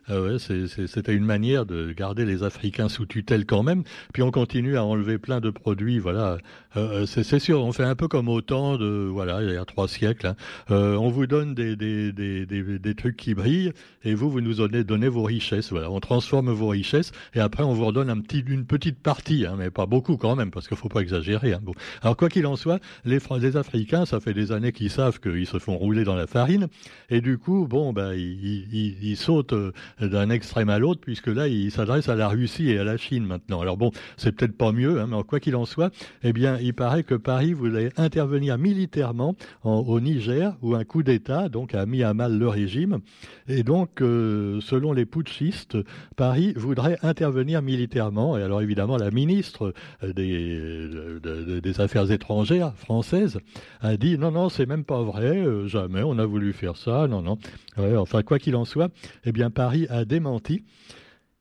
Ah 0.09 0.21
ouais, 0.21 0.37
c'était 0.39 1.13
une 1.13 1.25
manière 1.25 1.65
de 1.65 1.91
garder 1.91 2.23
les 2.23 2.41
Africains 2.43 2.87
sous 2.87 3.05
tutelle 3.05 3.45
quand 3.45 3.61
même. 3.61 3.83
Puis 4.13 4.23
on 4.23 4.31
continue 4.31 4.77
à 4.77 4.85
enlever 4.85 5.17
plein 5.17 5.41
de 5.41 5.49
produits. 5.49 5.99
Voilà, 5.99 6.37
euh, 6.77 7.03
euh, 7.03 7.05
c'est 7.05 7.39
sûr, 7.39 7.61
on 7.61 7.73
fait 7.73 7.83
un 7.83 7.95
peu 7.95 8.07
comme 8.07 8.29
au 8.29 8.39
temps 8.39 8.77
de 8.77 8.85
voilà, 9.11 9.43
il 9.43 9.51
y 9.51 9.57
a 9.57 9.65
trois 9.65 9.89
siècles. 9.89 10.27
Hein. 10.27 10.35
Euh, 10.71 10.95
on 10.95 11.09
vous 11.09 11.27
donne 11.27 11.53
des, 11.55 11.75
des, 11.75 12.13
des, 12.13 12.45
des, 12.45 12.95
trucs 12.95 13.17
qui 13.17 13.33
brillent 13.33 13.73
et 14.05 14.13
vous 14.13 14.29
vous 14.29 14.39
nous 14.39 14.65
donnez, 14.65 15.09
vos 15.09 15.23
richesses. 15.23 15.71
Voilà, 15.71 15.91
on 15.91 15.99
transforme 15.99 16.51
vos 16.51 16.69
richesses 16.69 17.11
et 17.33 17.41
après 17.41 17.63
on 17.63 17.73
vous 17.73 17.85
redonne 17.85 18.09
un 18.09 18.21
petit, 18.21 18.45
une 18.47 18.65
petite 18.65 18.99
partie, 18.99 19.45
hein, 19.45 19.55
mais 19.57 19.71
pas 19.71 19.87
beaucoup 19.87 20.15
quand 20.15 20.37
même 20.37 20.51
parce 20.51 20.69
qu'il 20.69 20.77
faut 20.77 20.87
pas 20.87 21.01
exagérer. 21.01 21.51
Hein. 21.51 21.59
Bon. 21.61 21.73
Alors 22.01 22.15
quoi 22.15 22.29
qu'il 22.29 22.45
en 22.45 22.55
soit, 22.55 22.79
les, 23.03 23.19
les 23.41 23.57
Africains, 23.57 24.05
ça 24.05 24.21
fait 24.21 24.33
des 24.33 24.53
années 24.53 24.71
qu'ils 24.71 24.91
savent 24.91 25.19
qu'ils 25.19 25.47
se 25.47 25.59
font 25.59 25.75
rouler 25.77 26.05
dans 26.05 26.15
la 26.15 26.27
farine 26.27 26.69
et 27.09 27.19
du 27.19 27.37
coup, 27.37 27.67
bon, 27.67 27.91
ben 27.91 28.13
ils, 28.13 28.73
ils, 28.73 28.97
ils 29.01 29.17
sautent 29.17 29.53
d'un 30.01 30.29
extrême 30.29 30.69
à 30.69 30.79
l'autre, 30.79 31.01
puisque 31.01 31.27
là, 31.27 31.47
il 31.47 31.71
s'adresse 31.71 32.09
à 32.09 32.15
la 32.15 32.27
Russie 32.27 32.69
et 32.69 32.79
à 32.79 32.83
la 32.83 32.97
Chine 32.97 33.25
maintenant. 33.25 33.61
Alors 33.61 33.77
bon, 33.77 33.91
c'est 34.17 34.31
peut-être 34.31 34.57
pas 34.57 34.71
mieux, 34.71 34.99
hein, 34.99 35.07
mais 35.09 35.23
quoi 35.23 35.39
qu'il 35.39 35.55
en 35.55 35.65
soit, 35.65 35.91
eh 36.23 36.33
bien, 36.33 36.57
il 36.59 36.73
paraît 36.73 37.03
que 37.03 37.15
Paris 37.15 37.53
voulait 37.53 37.91
intervenir 37.97 38.57
militairement 38.57 39.35
au 39.63 39.99
Niger, 39.99 40.55
où 40.61 40.75
un 40.75 40.83
coup 40.83 41.03
d'État 41.03 41.49
donc 41.49 41.73
a 41.73 41.85
mis 41.85 42.03
à 42.03 42.13
mal 42.13 42.37
le 42.37 42.47
régime, 42.47 42.99
et 43.47 43.63
donc, 43.63 44.01
euh, 44.01 44.59
selon 44.61 44.93
les 44.93 45.05
putschistes, 45.05 45.77
Paris 46.15 46.53
voudrait 46.55 46.97
intervenir 47.01 47.61
militairement. 47.61 48.37
Et 48.37 48.43
alors, 48.43 48.61
évidemment, 48.61 48.97
la 48.97 49.11
ministre 49.11 49.73
des, 50.03 50.87
Affaires 51.79 52.11
étrangères 52.11 52.73
française 52.75 53.39
a 53.81 53.97
dit 53.97 54.17
non, 54.17 54.31
non, 54.31 54.49
c'est 54.49 54.65
même 54.65 54.83
pas 54.83 55.03
vrai, 55.03 55.37
euh, 55.37 55.67
jamais 55.67 56.01
on 56.01 56.17
a 56.17 56.25
voulu 56.25 56.53
faire 56.53 56.75
ça, 56.75 57.07
non, 57.07 57.21
non. 57.21 57.37
enfin, 57.97 58.23
quoi 58.23 58.39
qu'il 58.39 58.55
en 58.55 58.65
soit, 58.65 58.89
eh 59.25 59.31
bien, 59.31 59.51
Paris 59.51 59.86
a 59.89 60.05
démenti. 60.05 60.63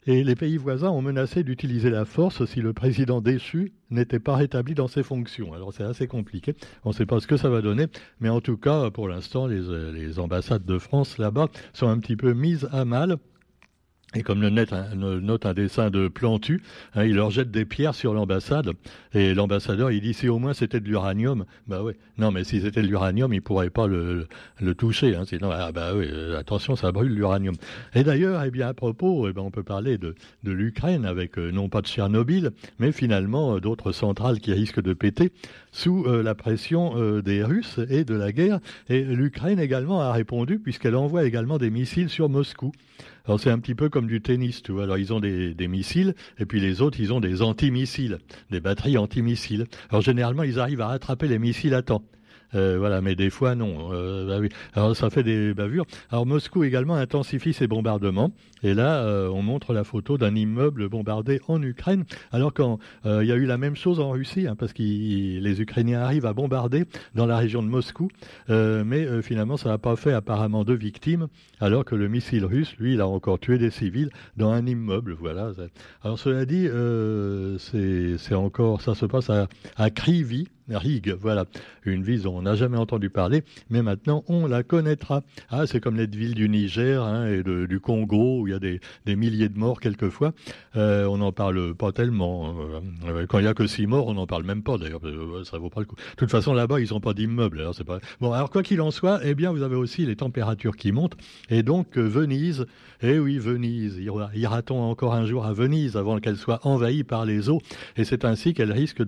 Et 0.09 0.23
les 0.23 0.37
pays 0.37 0.57
voisins 0.57 0.91
ont 0.91 1.03
menacé 1.03 1.43
d'utiliser 1.43 1.91
la 1.91 2.05
force 2.05 2.45
si 2.45 2.61
le 2.61 2.73
président 2.73 3.21
déchu 3.21 3.73
n'était 3.91 4.21
pas 4.21 4.37
rétabli 4.37 4.75
dans 4.75 4.87
ses 4.87 5.03
fonctions. 5.03 5.53
Alors 5.53 5.73
c'est 5.73 5.83
assez 5.83 6.07
compliqué, 6.07 6.55
on 6.85 6.91
ne 6.91 6.95
sait 6.95 7.07
pas 7.07 7.19
ce 7.19 7.27
que 7.27 7.37
ça 7.37 7.49
va 7.49 7.61
donner, 7.61 7.87
mais 8.21 8.29
en 8.29 8.41
tout 8.41 8.57
cas, 8.57 8.91
pour 8.93 9.09
l'instant, 9.09 9.49
les, 9.49 9.63
les 9.93 10.21
ambassades 10.21 10.65
de 10.65 10.79
France 10.79 11.19
là-bas 11.19 11.49
sont 11.73 11.89
un 11.89 11.99
petit 11.99 12.15
peu 12.15 12.35
mises 12.35 12.69
à 12.71 12.85
mal 12.85 13.17
et 14.15 14.23
comme 14.23 14.41
le 14.41 14.51
note 14.51 15.47
un, 15.47 15.55
dessin 15.55 15.91
de 15.91 16.07
Plantu, 16.07 16.63
hein, 16.95 17.05
il 17.05 17.17
leur 17.17 17.31
jette 17.31 17.51
des 17.51 17.65
pierres 17.65 17.95
sur 17.95 18.15
l'ambassade. 18.15 18.71
Et 19.15 19.35
l'ambassadeur, 19.35 19.91
il 19.91 20.01
dit 20.01 20.15
si 20.15 20.29
au 20.29 20.39
moins 20.39 20.55
c'était 20.55 20.79
de 20.79 20.87
l'uranium, 20.87 21.45
bah 21.67 21.83
oui. 21.83 21.95
Non, 22.17 22.31
mais 22.31 22.45
si 22.45 22.61
c'était 22.61 22.83
de 22.83 22.87
l'uranium, 22.87 23.35
il 23.35 23.43
pourrait 23.43 23.69
pas 23.69 23.89
le, 23.89 24.29
toucher. 24.79 25.17
Hein, 25.17 25.25
sinon, 25.27 25.51
ah 25.53 25.73
bah 25.73 25.91
euh, 25.93 26.39
attention, 26.39 26.77
ça 26.77 26.93
brûle 26.93 27.13
l'uranium. 27.13 27.57
Et 27.95 28.05
d'ailleurs, 28.05 28.43
eh 28.45 28.51
bien 28.51 28.69
à 28.69 28.75
propos, 28.75 29.29
eh 29.29 29.33
ben, 29.33 29.43
on 29.43 29.51
peut 29.51 29.65
parler 29.65 29.99
de, 29.99 30.15
l'Ukraine 30.45 31.05
avec 31.05 31.37
euh, 31.37 31.51
non 31.51 31.69
pas 31.69 31.83
de 31.83 31.87
Tchernobyl, 31.87 32.53
mais 32.79 32.93
finalement 32.93 33.57
euh, 33.57 33.61
d'autres 33.61 33.91
centrales 33.91 34.39
qui 34.39 34.53
risquent 34.53 34.83
de 34.83 34.95
péter 34.95 35.33
sous 35.73 36.07
la 36.07 36.35
pression 36.35 37.21
des 37.21 37.45
Russes 37.45 37.81
et 37.91 38.05
de 38.05 38.15
la 38.15 38.33
guerre. 38.33 38.61
Et 38.89 39.03
l'Ukraine 39.03 39.61
également 39.61 40.01
a 40.01 40.11
répondu 40.11 40.59
puisqu'elle 40.59 40.97
envoie 40.97 41.25
également 41.25 41.59
des 41.59 41.69
missiles 41.69 42.09
sur 42.09 42.31
Moscou. 42.31 42.73
Alors 43.27 43.41
c'est 43.41 43.51
un 43.51 43.59
petit 43.59 43.75
peu 43.75 43.89
comme 43.89 44.07
du 44.07 44.21
tennis, 44.21 44.63
tu 44.63 44.73
vois. 44.73 44.85
Alors 44.85 44.99
ils 44.99 45.13
ont 45.13 45.21
des, 45.21 45.55
des 45.55 45.69
missiles 45.69 46.15
et 46.39 46.47
puis 46.47 46.61
les 46.61 46.81
autres 46.81 47.01
ils 47.01 47.13
ont 47.13 47.21
des 47.21 47.43
antimissiles, 47.43 48.19
des 48.51 48.61
batteries 48.61 48.99
antimissiles. 48.99 49.67
Alors 49.91 50.03
généralement 50.03 50.45
ils 50.45 50.59
arrivent 50.61 50.81
à 50.81 50.89
rattraper 50.89 51.29
les 51.29 51.39
missiles 51.39 51.75
à 51.75 51.83
temps. 51.83 52.03
Euh, 52.55 52.77
voilà, 52.79 53.01
mais 53.01 53.15
des 53.15 53.31
fois 53.31 53.55
non. 53.55 53.93
Euh, 53.93 54.41
bah. 54.41 54.49
Alors 54.75 54.97
ça 54.97 55.11
fait 55.11 55.23
des 55.23 55.55
bavures. 55.55 55.87
Alors 56.11 56.27
Moscou 56.27 56.65
également 56.65 56.95
intensifie 56.95 57.53
ses 57.53 57.67
bombardements. 57.67 58.33
Et 58.63 58.75
là, 58.75 59.05
euh, 59.05 59.29
on 59.29 59.43
montre 59.43 59.73
la 59.73 59.85
photo 59.85 60.19
d'un 60.19 60.35
immeuble 60.35 60.89
bombardé 60.89 61.41
en 61.49 61.63
Ukraine. 61.63 62.05
Alors 62.33 62.53
quand 62.53 62.79
il 63.05 63.27
y 63.27 63.33
a 63.33 63.37
eu 63.37 63.47
la 63.47 63.59
même 63.59 63.77
chose 63.77 64.01
en 64.01 64.11
Russie, 64.11 64.47
hein, 64.47 64.57
parce 64.57 64.73
que 64.73 64.83
les 64.83 65.61
Ukrainiens 65.61 66.01
arrivent 66.01 66.27
à 66.27 66.33
bombarder 66.33 66.85
dans 67.15 67.27
la 67.27 67.37
région 67.37 67.63
de 67.63 67.69
Moscou, 67.69 68.09
mais 68.49 69.23
finalement 69.23 69.57
ça 69.57 69.69
n'a 69.69 69.79
pas 69.79 69.97
fait 69.97 70.13
apparemment 70.13 70.65
de 70.65 70.75
victimes, 70.75 71.29
alors 71.61 71.85
que 71.85 71.95
le 71.95 72.09
missile 72.09 72.45
russe, 72.45 72.75
lui, 72.79 72.95
il 72.95 73.01
a 73.01 73.07
encore 73.07 73.39
tué 73.39 73.59
des 73.59 73.71
civils 73.71 74.11
dans 74.37 74.51
un 74.51 74.67
immeuble. 74.67 75.15
Voilà. 75.19 75.53
Alors 76.03 76.19
cela 76.19 76.45
dit, 76.45 76.69
c'est 78.19 78.35
encore, 78.35 78.81
ça 78.83 78.95
se 78.95 79.07
passe 79.07 79.31
à, 79.31 79.49
à 79.77 79.91
Krivy, 79.91 80.49
Rig, 80.69 81.15
voilà, 81.21 81.45
une 81.85 82.03
ville 82.03 82.23
dont 82.23 82.37
on 82.37 82.43
n'a 82.43 82.57
jamais 82.57 82.77
entendu 82.77 83.11
parler, 83.11 83.43
mais 83.71 83.83
maintenant 83.83 84.25
on 84.29 84.47
la 84.47 84.63
connaîtra. 84.63 85.23
Ah, 85.51 85.67
c'est 85.67 85.81
comme 85.81 85.97
les 85.97 86.07
villes 86.07 86.35
du 86.35 86.49
Niger 86.49 87.03
hein, 87.03 87.27
et 87.27 87.43
du 87.43 87.81
Congo 87.81 88.41
où 88.41 88.47
il 88.49 88.51
y 88.51 88.55
a 88.55 88.59
des, 88.59 88.81
milliers 89.17 89.49
de 89.49 89.59
morts 89.59 89.81
quelquefois. 89.81 90.33
Euh, 90.77 91.07
on 91.07 91.19
n'en 91.19 91.33
parle 91.33 91.75
pas 91.75 91.93
tellement. 91.93 92.55
Euh, 93.07 93.27
quand 93.27 93.39
il 93.39 93.45
y 93.45 93.49
a 93.49 93.55
que 93.55 93.67
six 93.67 93.87
morts, 93.87 94.09
on 94.09 94.15
n'en 94.15 94.27
parle 94.27 94.45
même 94.45 94.63
pas 94.63 94.79
d'ailleurs. 94.79 95.01
Ça 95.45 95.59
vaut 95.59 95.71
pas 95.71 95.81
le 95.81 95.87
coup. 95.87 95.97
De 95.97 96.17
toute 96.17 96.31
façon, 96.31 96.53
là-bas, 96.53 96.81
ils 96.81 96.91
n'ont 96.91 97.01
pas 97.01 97.15
d'immeuble. 97.15 97.61
Alors 97.61 97.75
pas. 97.87 98.01
Bon, 98.21 98.33
alors 98.33 98.51
quoi 98.51 98.63
qu'il 98.63 98.81
en 98.81 98.91
soit, 98.91 99.21
eh 99.25 99.35
bien, 99.35 99.53
vous 99.53 99.63
avez 99.63 99.77
aussi 99.77 100.05
les 100.07 100.17
températures 100.17 100.77
qui 100.77 100.93
montent 100.93 101.17
et 101.51 101.63
donc 101.63 101.97
euh, 101.97 102.03
Venise. 102.03 102.67
Eh 103.03 103.19
oui, 103.19 103.39
Venise. 103.39 103.99
Ira-t-on 104.35 104.81
encore 104.81 105.15
un 105.15 105.27
jour 105.27 105.45
à 105.45 105.53
Venise 105.53 105.97
avant 105.97 106.19
qu'elle 106.19 106.37
soit 106.37 106.67
envahie 106.67 107.05
par 107.05 107.25
les 107.27 107.51
eaux? 107.51 107.61
Et 107.97 108.05
c'est 108.05 108.25
ainsi 108.25 108.55
qu'elle 108.55 108.73
risque 108.73 109.03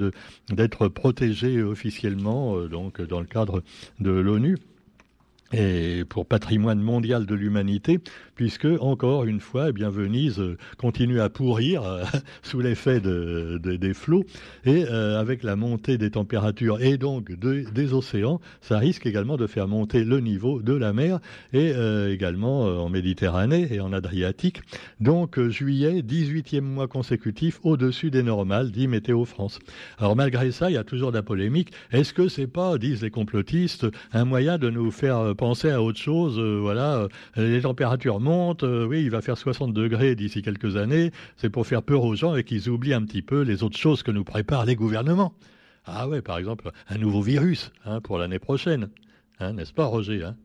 d'être 0.50 0.88
protégée 0.88 1.47
officiellement, 1.56 2.56
euh, 2.56 2.68
donc 2.68 3.00
dans 3.00 3.20
le 3.20 3.26
cadre 3.26 3.62
de 4.00 4.10
l'ONU 4.10 4.58
et 5.52 6.04
pour 6.08 6.26
patrimoine 6.26 6.80
mondial 6.80 7.26
de 7.26 7.34
l'humanité, 7.34 8.00
puisque 8.34 8.68
encore 8.80 9.24
une 9.24 9.40
fois, 9.40 9.70
eh 9.70 9.72
bien 9.72 9.88
Venise 9.88 10.38
euh, 10.38 10.58
continue 10.76 11.20
à 11.20 11.30
pourrir 11.30 11.82
euh, 11.82 12.04
sous 12.42 12.60
l'effet 12.60 13.00
de, 13.00 13.58
des 13.58 13.94
flots 13.94 14.24
et 14.64 14.84
euh, 14.88 15.18
avec 15.18 15.42
la 15.42 15.56
montée 15.56 15.98
des 15.98 16.10
températures 16.10 16.82
et 16.82 16.98
donc 16.98 17.32
des 17.32 17.94
océans, 17.94 18.40
ça 18.60 18.78
risque 18.78 19.06
également 19.06 19.36
de 19.36 19.46
faire 19.46 19.68
monter 19.68 20.04
le 20.04 20.20
niveau 20.20 20.60
de 20.60 20.74
la 20.74 20.92
mer 20.92 21.18
et 21.52 21.72
également 22.10 22.62
en 22.62 22.88
Méditerranée 22.88 23.68
et 23.70 23.80
en 23.80 23.92
Adriatique. 23.92 24.60
Donc 25.00 25.40
juillet, 25.48 26.02
18e 26.02 26.60
mois 26.60 26.88
consécutif 26.88 27.60
au-dessus 27.62 28.10
des 28.10 28.22
normales, 28.22 28.70
dit 28.70 28.88
Météo 28.88 29.24
France. 29.24 29.58
Alors 29.98 30.16
malgré 30.16 30.50
ça, 30.52 30.70
il 30.70 30.74
y 30.74 30.78
a 30.78 30.84
toujours 30.84 31.12
de 31.12 31.16
la 31.16 31.22
polémique. 31.22 31.72
Est-ce 31.92 32.12
que 32.12 32.28
c'est 32.28 32.46
pas, 32.46 32.78
disent 32.78 33.02
les 33.02 33.10
complotistes, 33.10 33.86
un 34.12 34.24
moyen 34.24 34.58
de 34.58 34.70
nous 34.70 34.90
faire 34.90 35.34
penser 35.38 35.70
à 35.70 35.82
autre 35.82 35.98
chose. 35.98 36.38
Euh, 36.38 36.58
voilà, 36.60 36.96
euh, 36.96 37.08
les 37.36 37.62
températures 37.62 38.20
montent. 38.20 38.64
Euh, 38.64 38.84
oui, 38.84 39.02
il 39.02 39.10
va 39.10 39.22
faire 39.22 39.38
60 39.38 39.72
degrés 39.72 40.14
d'ici 40.14 40.42
quelques 40.42 40.76
années. 40.76 41.12
C'est 41.36 41.48
pour 41.48 41.66
faire 41.66 41.82
peur 41.82 42.04
aux 42.04 42.14
gens 42.14 42.36
et 42.36 42.44
qu'ils 42.44 42.68
oublient 42.68 42.92
un 42.92 43.04
petit 43.04 43.22
peu 43.22 43.40
les 43.40 43.62
autres 43.62 43.78
choses 43.78 44.02
que 44.02 44.10
nous 44.10 44.24
préparent 44.24 44.66
les 44.66 44.76
gouvernements. 44.76 45.32
Ah 45.86 46.06
ouais, 46.06 46.20
par 46.20 46.36
exemple, 46.36 46.70
un 46.90 46.98
nouveau 46.98 47.22
virus 47.22 47.72
hein, 47.86 48.02
pour 48.02 48.18
l'année 48.18 48.38
prochaine. 48.38 48.90
Hein, 49.40 49.54
n'est-ce 49.54 49.72
pas, 49.72 49.86
Roger 49.86 50.22
hein? 50.24 50.36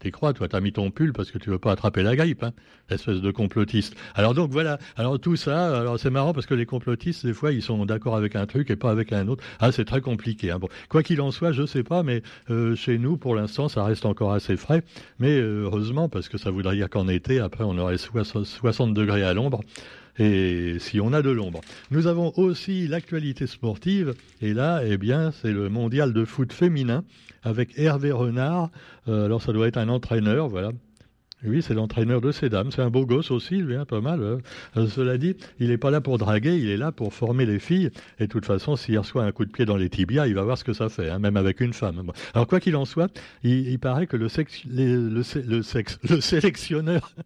T'y 0.00 0.12
crois, 0.12 0.32
toi, 0.32 0.48
t'as 0.48 0.60
mis 0.60 0.72
ton 0.72 0.90
pull 0.90 1.12
parce 1.12 1.30
que 1.30 1.38
tu 1.38 1.50
veux 1.50 1.58
pas 1.58 1.72
attraper 1.72 2.02
la 2.02 2.14
grippe, 2.14 2.44
hein, 2.44 2.52
espèce 2.88 3.20
de 3.20 3.30
complotiste. 3.32 3.96
Alors 4.14 4.32
donc 4.32 4.50
voilà, 4.50 4.78
alors 4.96 5.18
tout 5.18 5.34
ça, 5.34 5.80
alors 5.80 5.98
c'est 5.98 6.10
marrant 6.10 6.32
parce 6.32 6.46
que 6.46 6.54
les 6.54 6.66
complotistes, 6.66 7.26
des 7.26 7.32
fois, 7.32 7.52
ils 7.52 7.62
sont 7.62 7.84
d'accord 7.84 8.16
avec 8.16 8.36
un 8.36 8.46
truc 8.46 8.70
et 8.70 8.76
pas 8.76 8.90
avec 8.90 9.12
un 9.12 9.26
autre. 9.26 9.42
Ah, 9.58 9.72
c'est 9.72 9.84
très 9.84 10.00
compliqué. 10.00 10.52
Hein. 10.52 10.58
Bon, 10.60 10.68
quoi 10.88 11.02
qu'il 11.02 11.20
en 11.20 11.32
soit, 11.32 11.50
je 11.50 11.66
sais 11.66 11.82
pas, 11.82 12.04
mais 12.04 12.22
euh, 12.48 12.76
chez 12.76 12.98
nous, 12.98 13.16
pour 13.16 13.34
l'instant, 13.34 13.68
ça 13.68 13.82
reste 13.82 14.06
encore 14.06 14.32
assez 14.32 14.56
frais. 14.56 14.82
Mais 15.18 15.38
euh, 15.38 15.64
heureusement, 15.64 16.08
parce 16.08 16.28
que 16.28 16.38
ça 16.38 16.50
voudrait 16.50 16.76
dire 16.76 16.88
qu'en 16.88 17.08
été, 17.08 17.40
après, 17.40 17.64
on 17.64 17.76
aurait 17.78 17.98
60 17.98 18.94
degrés 18.94 19.24
à 19.24 19.34
l'ombre 19.34 19.62
et 20.18 20.76
si 20.78 21.00
on 21.00 21.12
a 21.12 21.22
de 21.22 21.30
l'ombre. 21.30 21.60
Nous 21.90 22.06
avons 22.06 22.32
aussi 22.36 22.88
l'actualité 22.88 23.46
sportive, 23.46 24.14
et 24.40 24.52
là, 24.52 24.82
eh 24.84 24.98
bien, 24.98 25.30
c'est 25.30 25.52
le 25.52 25.68
mondial 25.68 26.12
de 26.12 26.24
foot 26.24 26.52
féminin 26.52 27.04
avec 27.42 27.78
Hervé 27.78 28.12
Renard. 28.12 28.70
Euh, 29.08 29.24
alors 29.24 29.42
ça 29.42 29.52
doit 29.52 29.68
être 29.68 29.78
un 29.78 29.88
entraîneur, 29.88 30.48
voilà. 30.48 30.70
Oui, 31.44 31.62
c'est 31.62 31.74
l'entraîneur 31.74 32.20
de 32.20 32.32
ces 32.32 32.48
dames. 32.48 32.72
C'est 32.72 32.82
un 32.82 32.90
beau 32.90 33.06
gosse 33.06 33.30
aussi, 33.30 33.58
il 33.58 33.66
vient 33.66 33.84
pas 33.84 34.00
mal. 34.00 34.20
Hein. 34.24 34.38
Euh, 34.76 34.88
cela 34.88 35.18
dit, 35.18 35.36
il 35.60 35.68
n'est 35.68 35.78
pas 35.78 35.92
là 35.92 36.00
pour 36.00 36.18
draguer, 36.18 36.56
il 36.56 36.68
est 36.68 36.76
là 36.76 36.90
pour 36.90 37.14
former 37.14 37.46
les 37.46 37.60
filles. 37.60 37.90
Et 38.18 38.26
de 38.26 38.32
toute 38.32 38.44
façon, 38.44 38.74
s'il 38.74 38.98
reçoit 38.98 39.22
un 39.22 39.30
coup 39.30 39.44
de 39.44 39.52
pied 39.52 39.64
dans 39.64 39.76
les 39.76 39.88
tibias, 39.88 40.26
il 40.26 40.34
va 40.34 40.42
voir 40.42 40.58
ce 40.58 40.64
que 40.64 40.72
ça 40.72 40.88
fait, 40.88 41.08
hein, 41.08 41.20
même 41.20 41.36
avec 41.36 41.60
une 41.60 41.72
femme. 41.72 42.10
Alors 42.34 42.48
quoi 42.48 42.58
qu'il 42.58 42.74
en 42.74 42.84
soit, 42.84 43.08
il, 43.44 43.78
paraît 43.78 44.08
que 44.08 44.16
le, 44.16 44.28
sexe, 44.28 44.62
le, 44.68 45.22
sexe, 45.62 45.98
le 46.08 46.20
sélectionneur... 46.20 47.12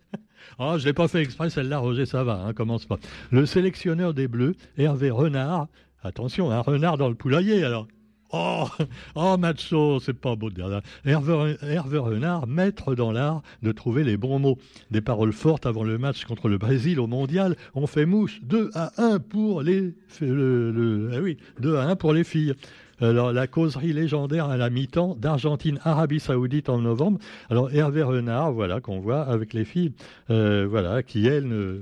oh, 0.58 0.76
je 0.78 0.84
l'ai 0.84 0.92
pas 0.92 1.08
fait 1.08 1.20
exprès, 1.22 1.50
celle-là, 1.50 1.78
Roger, 1.78 2.06
ça 2.06 2.24
va, 2.24 2.42
hein, 2.46 2.52
commence 2.52 2.86
pas. 2.86 2.98
Le 3.30 3.46
sélectionneur 3.46 4.14
des 4.14 4.28
Bleus, 4.28 4.54
Hervé 4.78 5.10
Renard, 5.10 5.68
attention, 6.02 6.50
un 6.50 6.60
renard 6.60 6.98
dans 6.98 7.08
le 7.08 7.14
poulailler, 7.14 7.64
alors 7.64 7.86
Oh, 8.34 8.66
oh 9.14 9.36
macho, 9.36 10.00
c'est 10.00 10.14
pas 10.14 10.36
beau 10.36 10.48
de 10.48 10.54
dire 10.54 10.68
ça. 10.70 10.80
Hervé, 11.04 11.98
Renard, 11.98 12.46
maître 12.46 12.94
dans 12.94 13.12
l'art 13.12 13.42
de 13.62 13.72
trouver 13.72 14.04
les 14.04 14.16
bons 14.16 14.38
mots. 14.38 14.56
Des 14.90 15.02
paroles 15.02 15.34
fortes 15.34 15.66
avant 15.66 15.84
le 15.84 15.98
match 15.98 16.24
contre 16.24 16.48
le 16.48 16.56
Brésil 16.56 16.98
au 16.98 17.06
mondial. 17.06 17.56
On 17.74 17.86
fait 17.86 18.06
mouche 18.06 18.40
2 18.42 18.70
à 18.74 18.92
1 18.96 19.18
pour 19.18 19.60
les, 19.60 19.94
le, 20.20 21.10
eh 21.12 21.18
oui, 21.18 21.36
2 21.60 21.76
à 21.76 21.82
1 21.82 21.96
pour 21.96 22.14
les 22.14 22.24
filles. 22.24 22.54
Alors, 23.02 23.32
la 23.32 23.48
causerie 23.48 23.92
légendaire 23.92 24.48
à 24.48 24.56
la 24.56 24.70
mi-temps 24.70 25.16
d'Argentine-Arabie 25.18 26.20
Saoudite 26.20 26.68
en 26.68 26.78
novembre. 26.78 27.18
Alors, 27.50 27.74
Hervé 27.74 28.04
Renard, 28.04 28.52
voilà, 28.52 28.80
qu'on 28.80 29.00
voit 29.00 29.22
avec 29.22 29.54
les 29.54 29.64
filles, 29.64 29.92
euh, 30.30 30.68
voilà, 30.70 31.02
qui, 31.02 31.26
elles, 31.26 31.48
ne, 31.48 31.80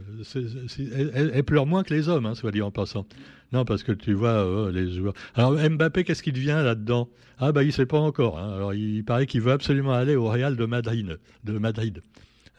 elles, 1.15 1.45
pleurent 1.45 1.67
moins 1.67 1.83
que 1.83 1.93
les 1.93 2.09
hommes, 2.09 2.25
hein, 2.25 2.35
soit 2.35 2.53
dit 2.53 2.63
en 2.63 2.71
passant. 2.71 3.05
Non, 3.53 3.67
parce 3.67 3.83
que 3.83 3.93
tu 3.93 4.15
vois, 4.15 4.47
oh, 4.47 4.71
les 4.71 4.91
joueurs. 4.91 5.13
Alors, 5.35 5.53
Mbappé, 5.53 6.05
qu'est-ce 6.05 6.23
qu'il 6.23 6.33
devient 6.33 6.63
là-dedans? 6.65 7.11
Ah, 7.39 7.53
bah, 7.53 7.65
il 7.65 7.73
sait 7.75 7.85
pas 7.85 7.99
encore. 7.99 8.39
Hein. 8.39 8.55
Alors, 8.57 8.73
il 8.73 9.05
paraît 9.05 9.27
qu'il 9.27 9.43
veut 9.43 9.53
absolument 9.53 9.93
aller 9.93 10.17
au 10.17 10.27
Real 10.27 10.57
de 10.57 10.65
Madrid. 10.65 11.19
De 11.45 11.59
Madrid. 11.59 12.01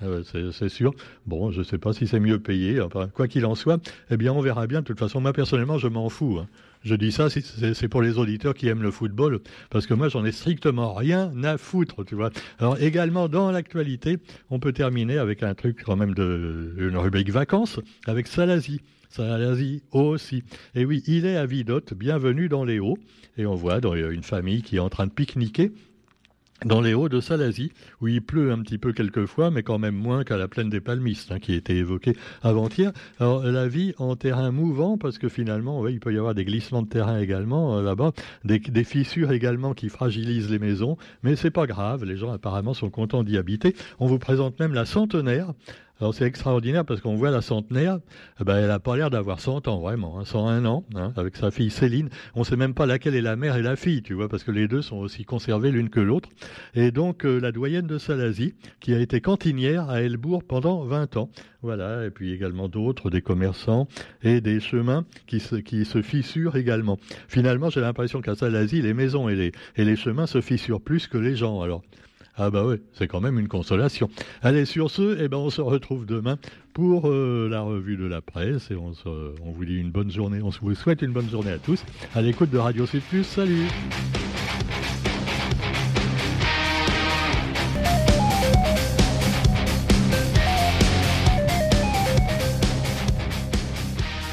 Ah 0.04 0.06
c'est 0.24 0.70
sûr. 0.70 0.94
Bon, 1.28 1.52
je 1.52 1.60
ne 1.60 1.64
sais 1.64 1.78
pas 1.78 1.94
si 1.94 2.08
c'est 2.08 2.20
mieux 2.20 2.40
payé. 2.40 2.80
quoi 3.14 3.28
qu'il 3.28 3.46
en 3.46 3.54
soit, 3.54 3.80
eh 4.10 4.18
bien, 4.18 4.34
on 4.34 4.42
verra 4.42 4.66
bien. 4.66 4.82
De 4.82 4.86
toute 4.86 5.00
façon, 5.00 5.22
moi, 5.22 5.34
personnellement, 5.34 5.78
je 5.78 5.88
m'en 5.88 6.10
fous. 6.10 6.40
Hein. 6.40 6.48
Je 6.84 6.96
dis 6.96 7.12
ça, 7.12 7.30
c'est 7.30 7.88
pour 7.88 8.02
les 8.02 8.18
auditeurs 8.18 8.56
qui 8.56 8.68
aiment 8.68 8.82
le 8.82 8.90
football, 8.90 9.40
parce 9.70 9.86
que 9.86 9.94
moi, 9.94 10.10
j'en 10.10 10.26
ai 10.26 10.32
strictement 10.32 10.94
rien 10.94 11.32
à 11.44 11.60
foutre, 11.60 12.04
tu 12.04 12.16
vois. 12.16 12.32
Alors, 12.58 12.82
également, 12.82 13.30
dans 13.30 13.52
l'actualité, 13.52 14.18
on 14.50 14.60
peut 14.60 14.74
terminer 14.74 15.20
avec 15.20 15.44
un 15.44 15.54
truc 15.54 15.84
quand 15.86 15.96
même 15.96 16.16
de 16.16 16.74
une 16.80 16.98
rubrique 16.98 17.30
vacances, 17.30 17.80
avec 18.08 18.26
Salazie. 18.26 18.82
Salazie 19.10 19.84
aussi. 19.92 20.44
Et 20.74 20.86
oui, 20.86 21.04
il 21.06 21.26
est 21.26 21.36
à 21.36 21.46
Vidotte, 21.46 21.94
bienvenue 21.94 22.50
dans 22.50 22.64
les 22.64 22.80
Hauts. 22.80 22.98
Et 23.38 23.46
on 23.46 23.56
voit 23.56 23.80
dans 23.80 23.94
une 23.94 24.24
famille 24.24 24.62
qui 24.62 24.78
est 24.78 24.80
en 24.80 24.90
train 24.90 25.06
de 25.06 25.12
pique-niquer 25.12 25.72
dans 26.66 26.82
les 26.82 26.94
Hauts 26.94 27.10
de 27.10 27.20
Salazie, 27.20 27.72
où 28.02 28.08
il 28.08 28.22
pleut 28.22 28.52
un 28.52 28.60
petit 28.60 28.78
peu 28.78 28.94
quelquefois, 28.94 29.50
mais 29.50 29.64
quand 29.64 29.80
même 29.80 29.96
moins 29.96 30.24
qu'à 30.24 30.38
la 30.38 30.48
plaine 30.48 30.70
des 30.70 30.80
Palmistes, 30.80 31.32
hein, 31.32 31.40
qui 31.40 31.54
était 31.54 31.76
évoquée 31.76 32.16
avant-hier. 32.44 32.92
Alors, 33.20 33.44
la 33.44 33.68
vie 33.68 33.94
en 33.98 34.16
terrain 34.16 34.52
mouvant, 34.52 34.98
parce 34.98 35.18
que 35.18 35.28
finalement, 35.28 35.88
il 35.88 36.00
peut 36.00 36.14
y 36.14 36.18
avoir 36.18 36.36
des 36.36 36.46
glissements 36.46 36.84
de 36.84 36.88
terrain 36.88 37.20
également 37.20 37.78
euh, 37.78 37.82
là-bas, 37.82 38.12
des, 38.46 38.60
des, 38.60 38.84
fissures 38.84 39.32
également 39.32 39.74
qui 39.74 39.90
fragilisent 39.90 40.52
les 40.52 40.60
maisons, 40.60 40.98
mais 41.24 41.36
c'est 41.36 41.52
pas 41.52 41.66
grave, 41.66 42.04
les 42.04 42.18
gens 42.18 42.32
apparemment 42.32 42.74
sont 42.74 42.90
contents 42.90 43.24
d'y 43.24 43.38
habiter. 43.38 43.76
On 44.00 44.06
vous 44.06 44.20
présente 44.20 44.60
même 44.60 44.74
la 44.74 44.86
centenaire, 44.86 45.54
alors 46.02 46.16
c'est 46.16 46.26
extraordinaire 46.26 46.84
parce 46.84 47.00
qu'on 47.00 47.16
voit 47.16 47.30
la 47.30 47.42
centenaire, 47.42 48.00
eh 48.40 48.44
ben, 48.44 48.58
elle 48.58 48.70
n'a 48.70 48.80
pas 48.80 48.98
l'air 48.98 49.12
d'avoir 49.12 49.40
100 49.40 49.68
ans 49.68 49.80
vraiment, 49.80 50.20
hein, 50.20 50.26
101 50.26 50.66
ans, 50.66 50.84
hein, 50.96 51.14
avec 51.16 51.38
sa 51.38 51.52
fille 51.52 51.70
Céline. 51.70 52.10
On 52.34 52.40
ne 52.40 52.46
sait 52.46 52.56
même 52.56 52.74
pas 52.74 52.88
laquelle 52.88 53.14
est 53.14 53.22
la 53.22 53.36
mère 53.36 53.56
et 53.56 53.62
la 53.62 53.76
fille, 53.76 54.02
tu 54.02 54.16
vois, 54.16 54.28
parce 54.28 54.44
que 54.44 54.50
les 54.50 54.68
deux 54.68 54.82
sont 54.82 54.98
aussi 54.98 55.26
conservées 55.26 55.70
l'une 55.70 55.90
que 55.90 56.00
l'autre. 56.00 56.30
Et 56.74 56.90
donc 56.90 57.24
euh, 57.24 57.40
la 57.40 57.52
doyenne 57.52 57.86
de 57.86 58.00
Salazie, 58.00 58.56
qui 58.80 58.96
a 58.96 59.00
été 59.00 59.22
cantinière 59.22 59.92
à 59.92 60.02
Elbourg 60.02 60.44
pendant 60.44 60.84
20 60.86 61.18
ans. 61.18 61.30
Voilà, 61.62 62.08
et 62.08 62.10
puis 62.10 62.34
également 62.34 62.68
d'autres, 62.68 63.12
des 63.12 63.22
commerçants 63.22 63.88
et 64.24 64.42
des 64.42 64.60
chemins 64.60 65.06
qui 65.28 65.40
se, 65.40 65.58
qui 65.58 65.86
se 65.86 66.02
fissurent 66.02 66.56
également. 66.56 66.98
Finalement, 67.28 67.70
j'ai 67.70 67.82
l'impression 67.82 68.22
qu'à 68.22 68.34
Salazie, 68.34 68.82
les 68.82 68.96
maisons 68.96 69.30
et 69.30 69.36
les, 69.36 69.52
et 69.76 69.86
les 69.86 69.96
chemins 69.96 70.26
se 70.26 70.42
fissurent 70.42 70.82
plus 70.82 71.06
que 71.06 71.20
les 71.20 71.36
gens. 71.36 71.62
Alors, 71.62 71.84
ah 72.38 72.50
bah 72.50 72.64
oui, 72.66 72.78
c'est 72.94 73.08
quand 73.08 73.22
même 73.22 73.38
une 73.38 73.48
consolation. 73.48 74.10
Allez, 74.42 74.66
sur 74.66 74.90
ce, 74.90 75.18
eh 75.22 75.28
ben, 75.28 75.38
on 75.38 75.50
se 75.50 75.62
retrouve 75.62 76.06
demain 76.06 76.38
pour 76.74 77.10
euh, 77.10 77.50
la 77.50 77.62
revue 77.62 77.98
de 77.98 78.06
la 78.06 78.22
presse 78.22 78.72
et 78.72 78.76
on, 78.76 78.94
vous 79.52 79.66
dit 79.66 79.78
une 79.78 79.92
bonne 79.92 80.12
journée, 80.12 80.42
on 80.42 80.50
vous 80.50 80.76
souhaite 80.76 81.02
une 81.02 81.12
bonne 81.12 81.30
journée 81.30 81.52
à 81.52 81.58
tous 81.58 81.84
à 82.16 82.22
l'écoute 82.22 82.50
de 82.50 82.58
Radio 82.58 82.86
Sud 82.86 83.02
Plus. 83.04 83.24
Salut 83.24 83.68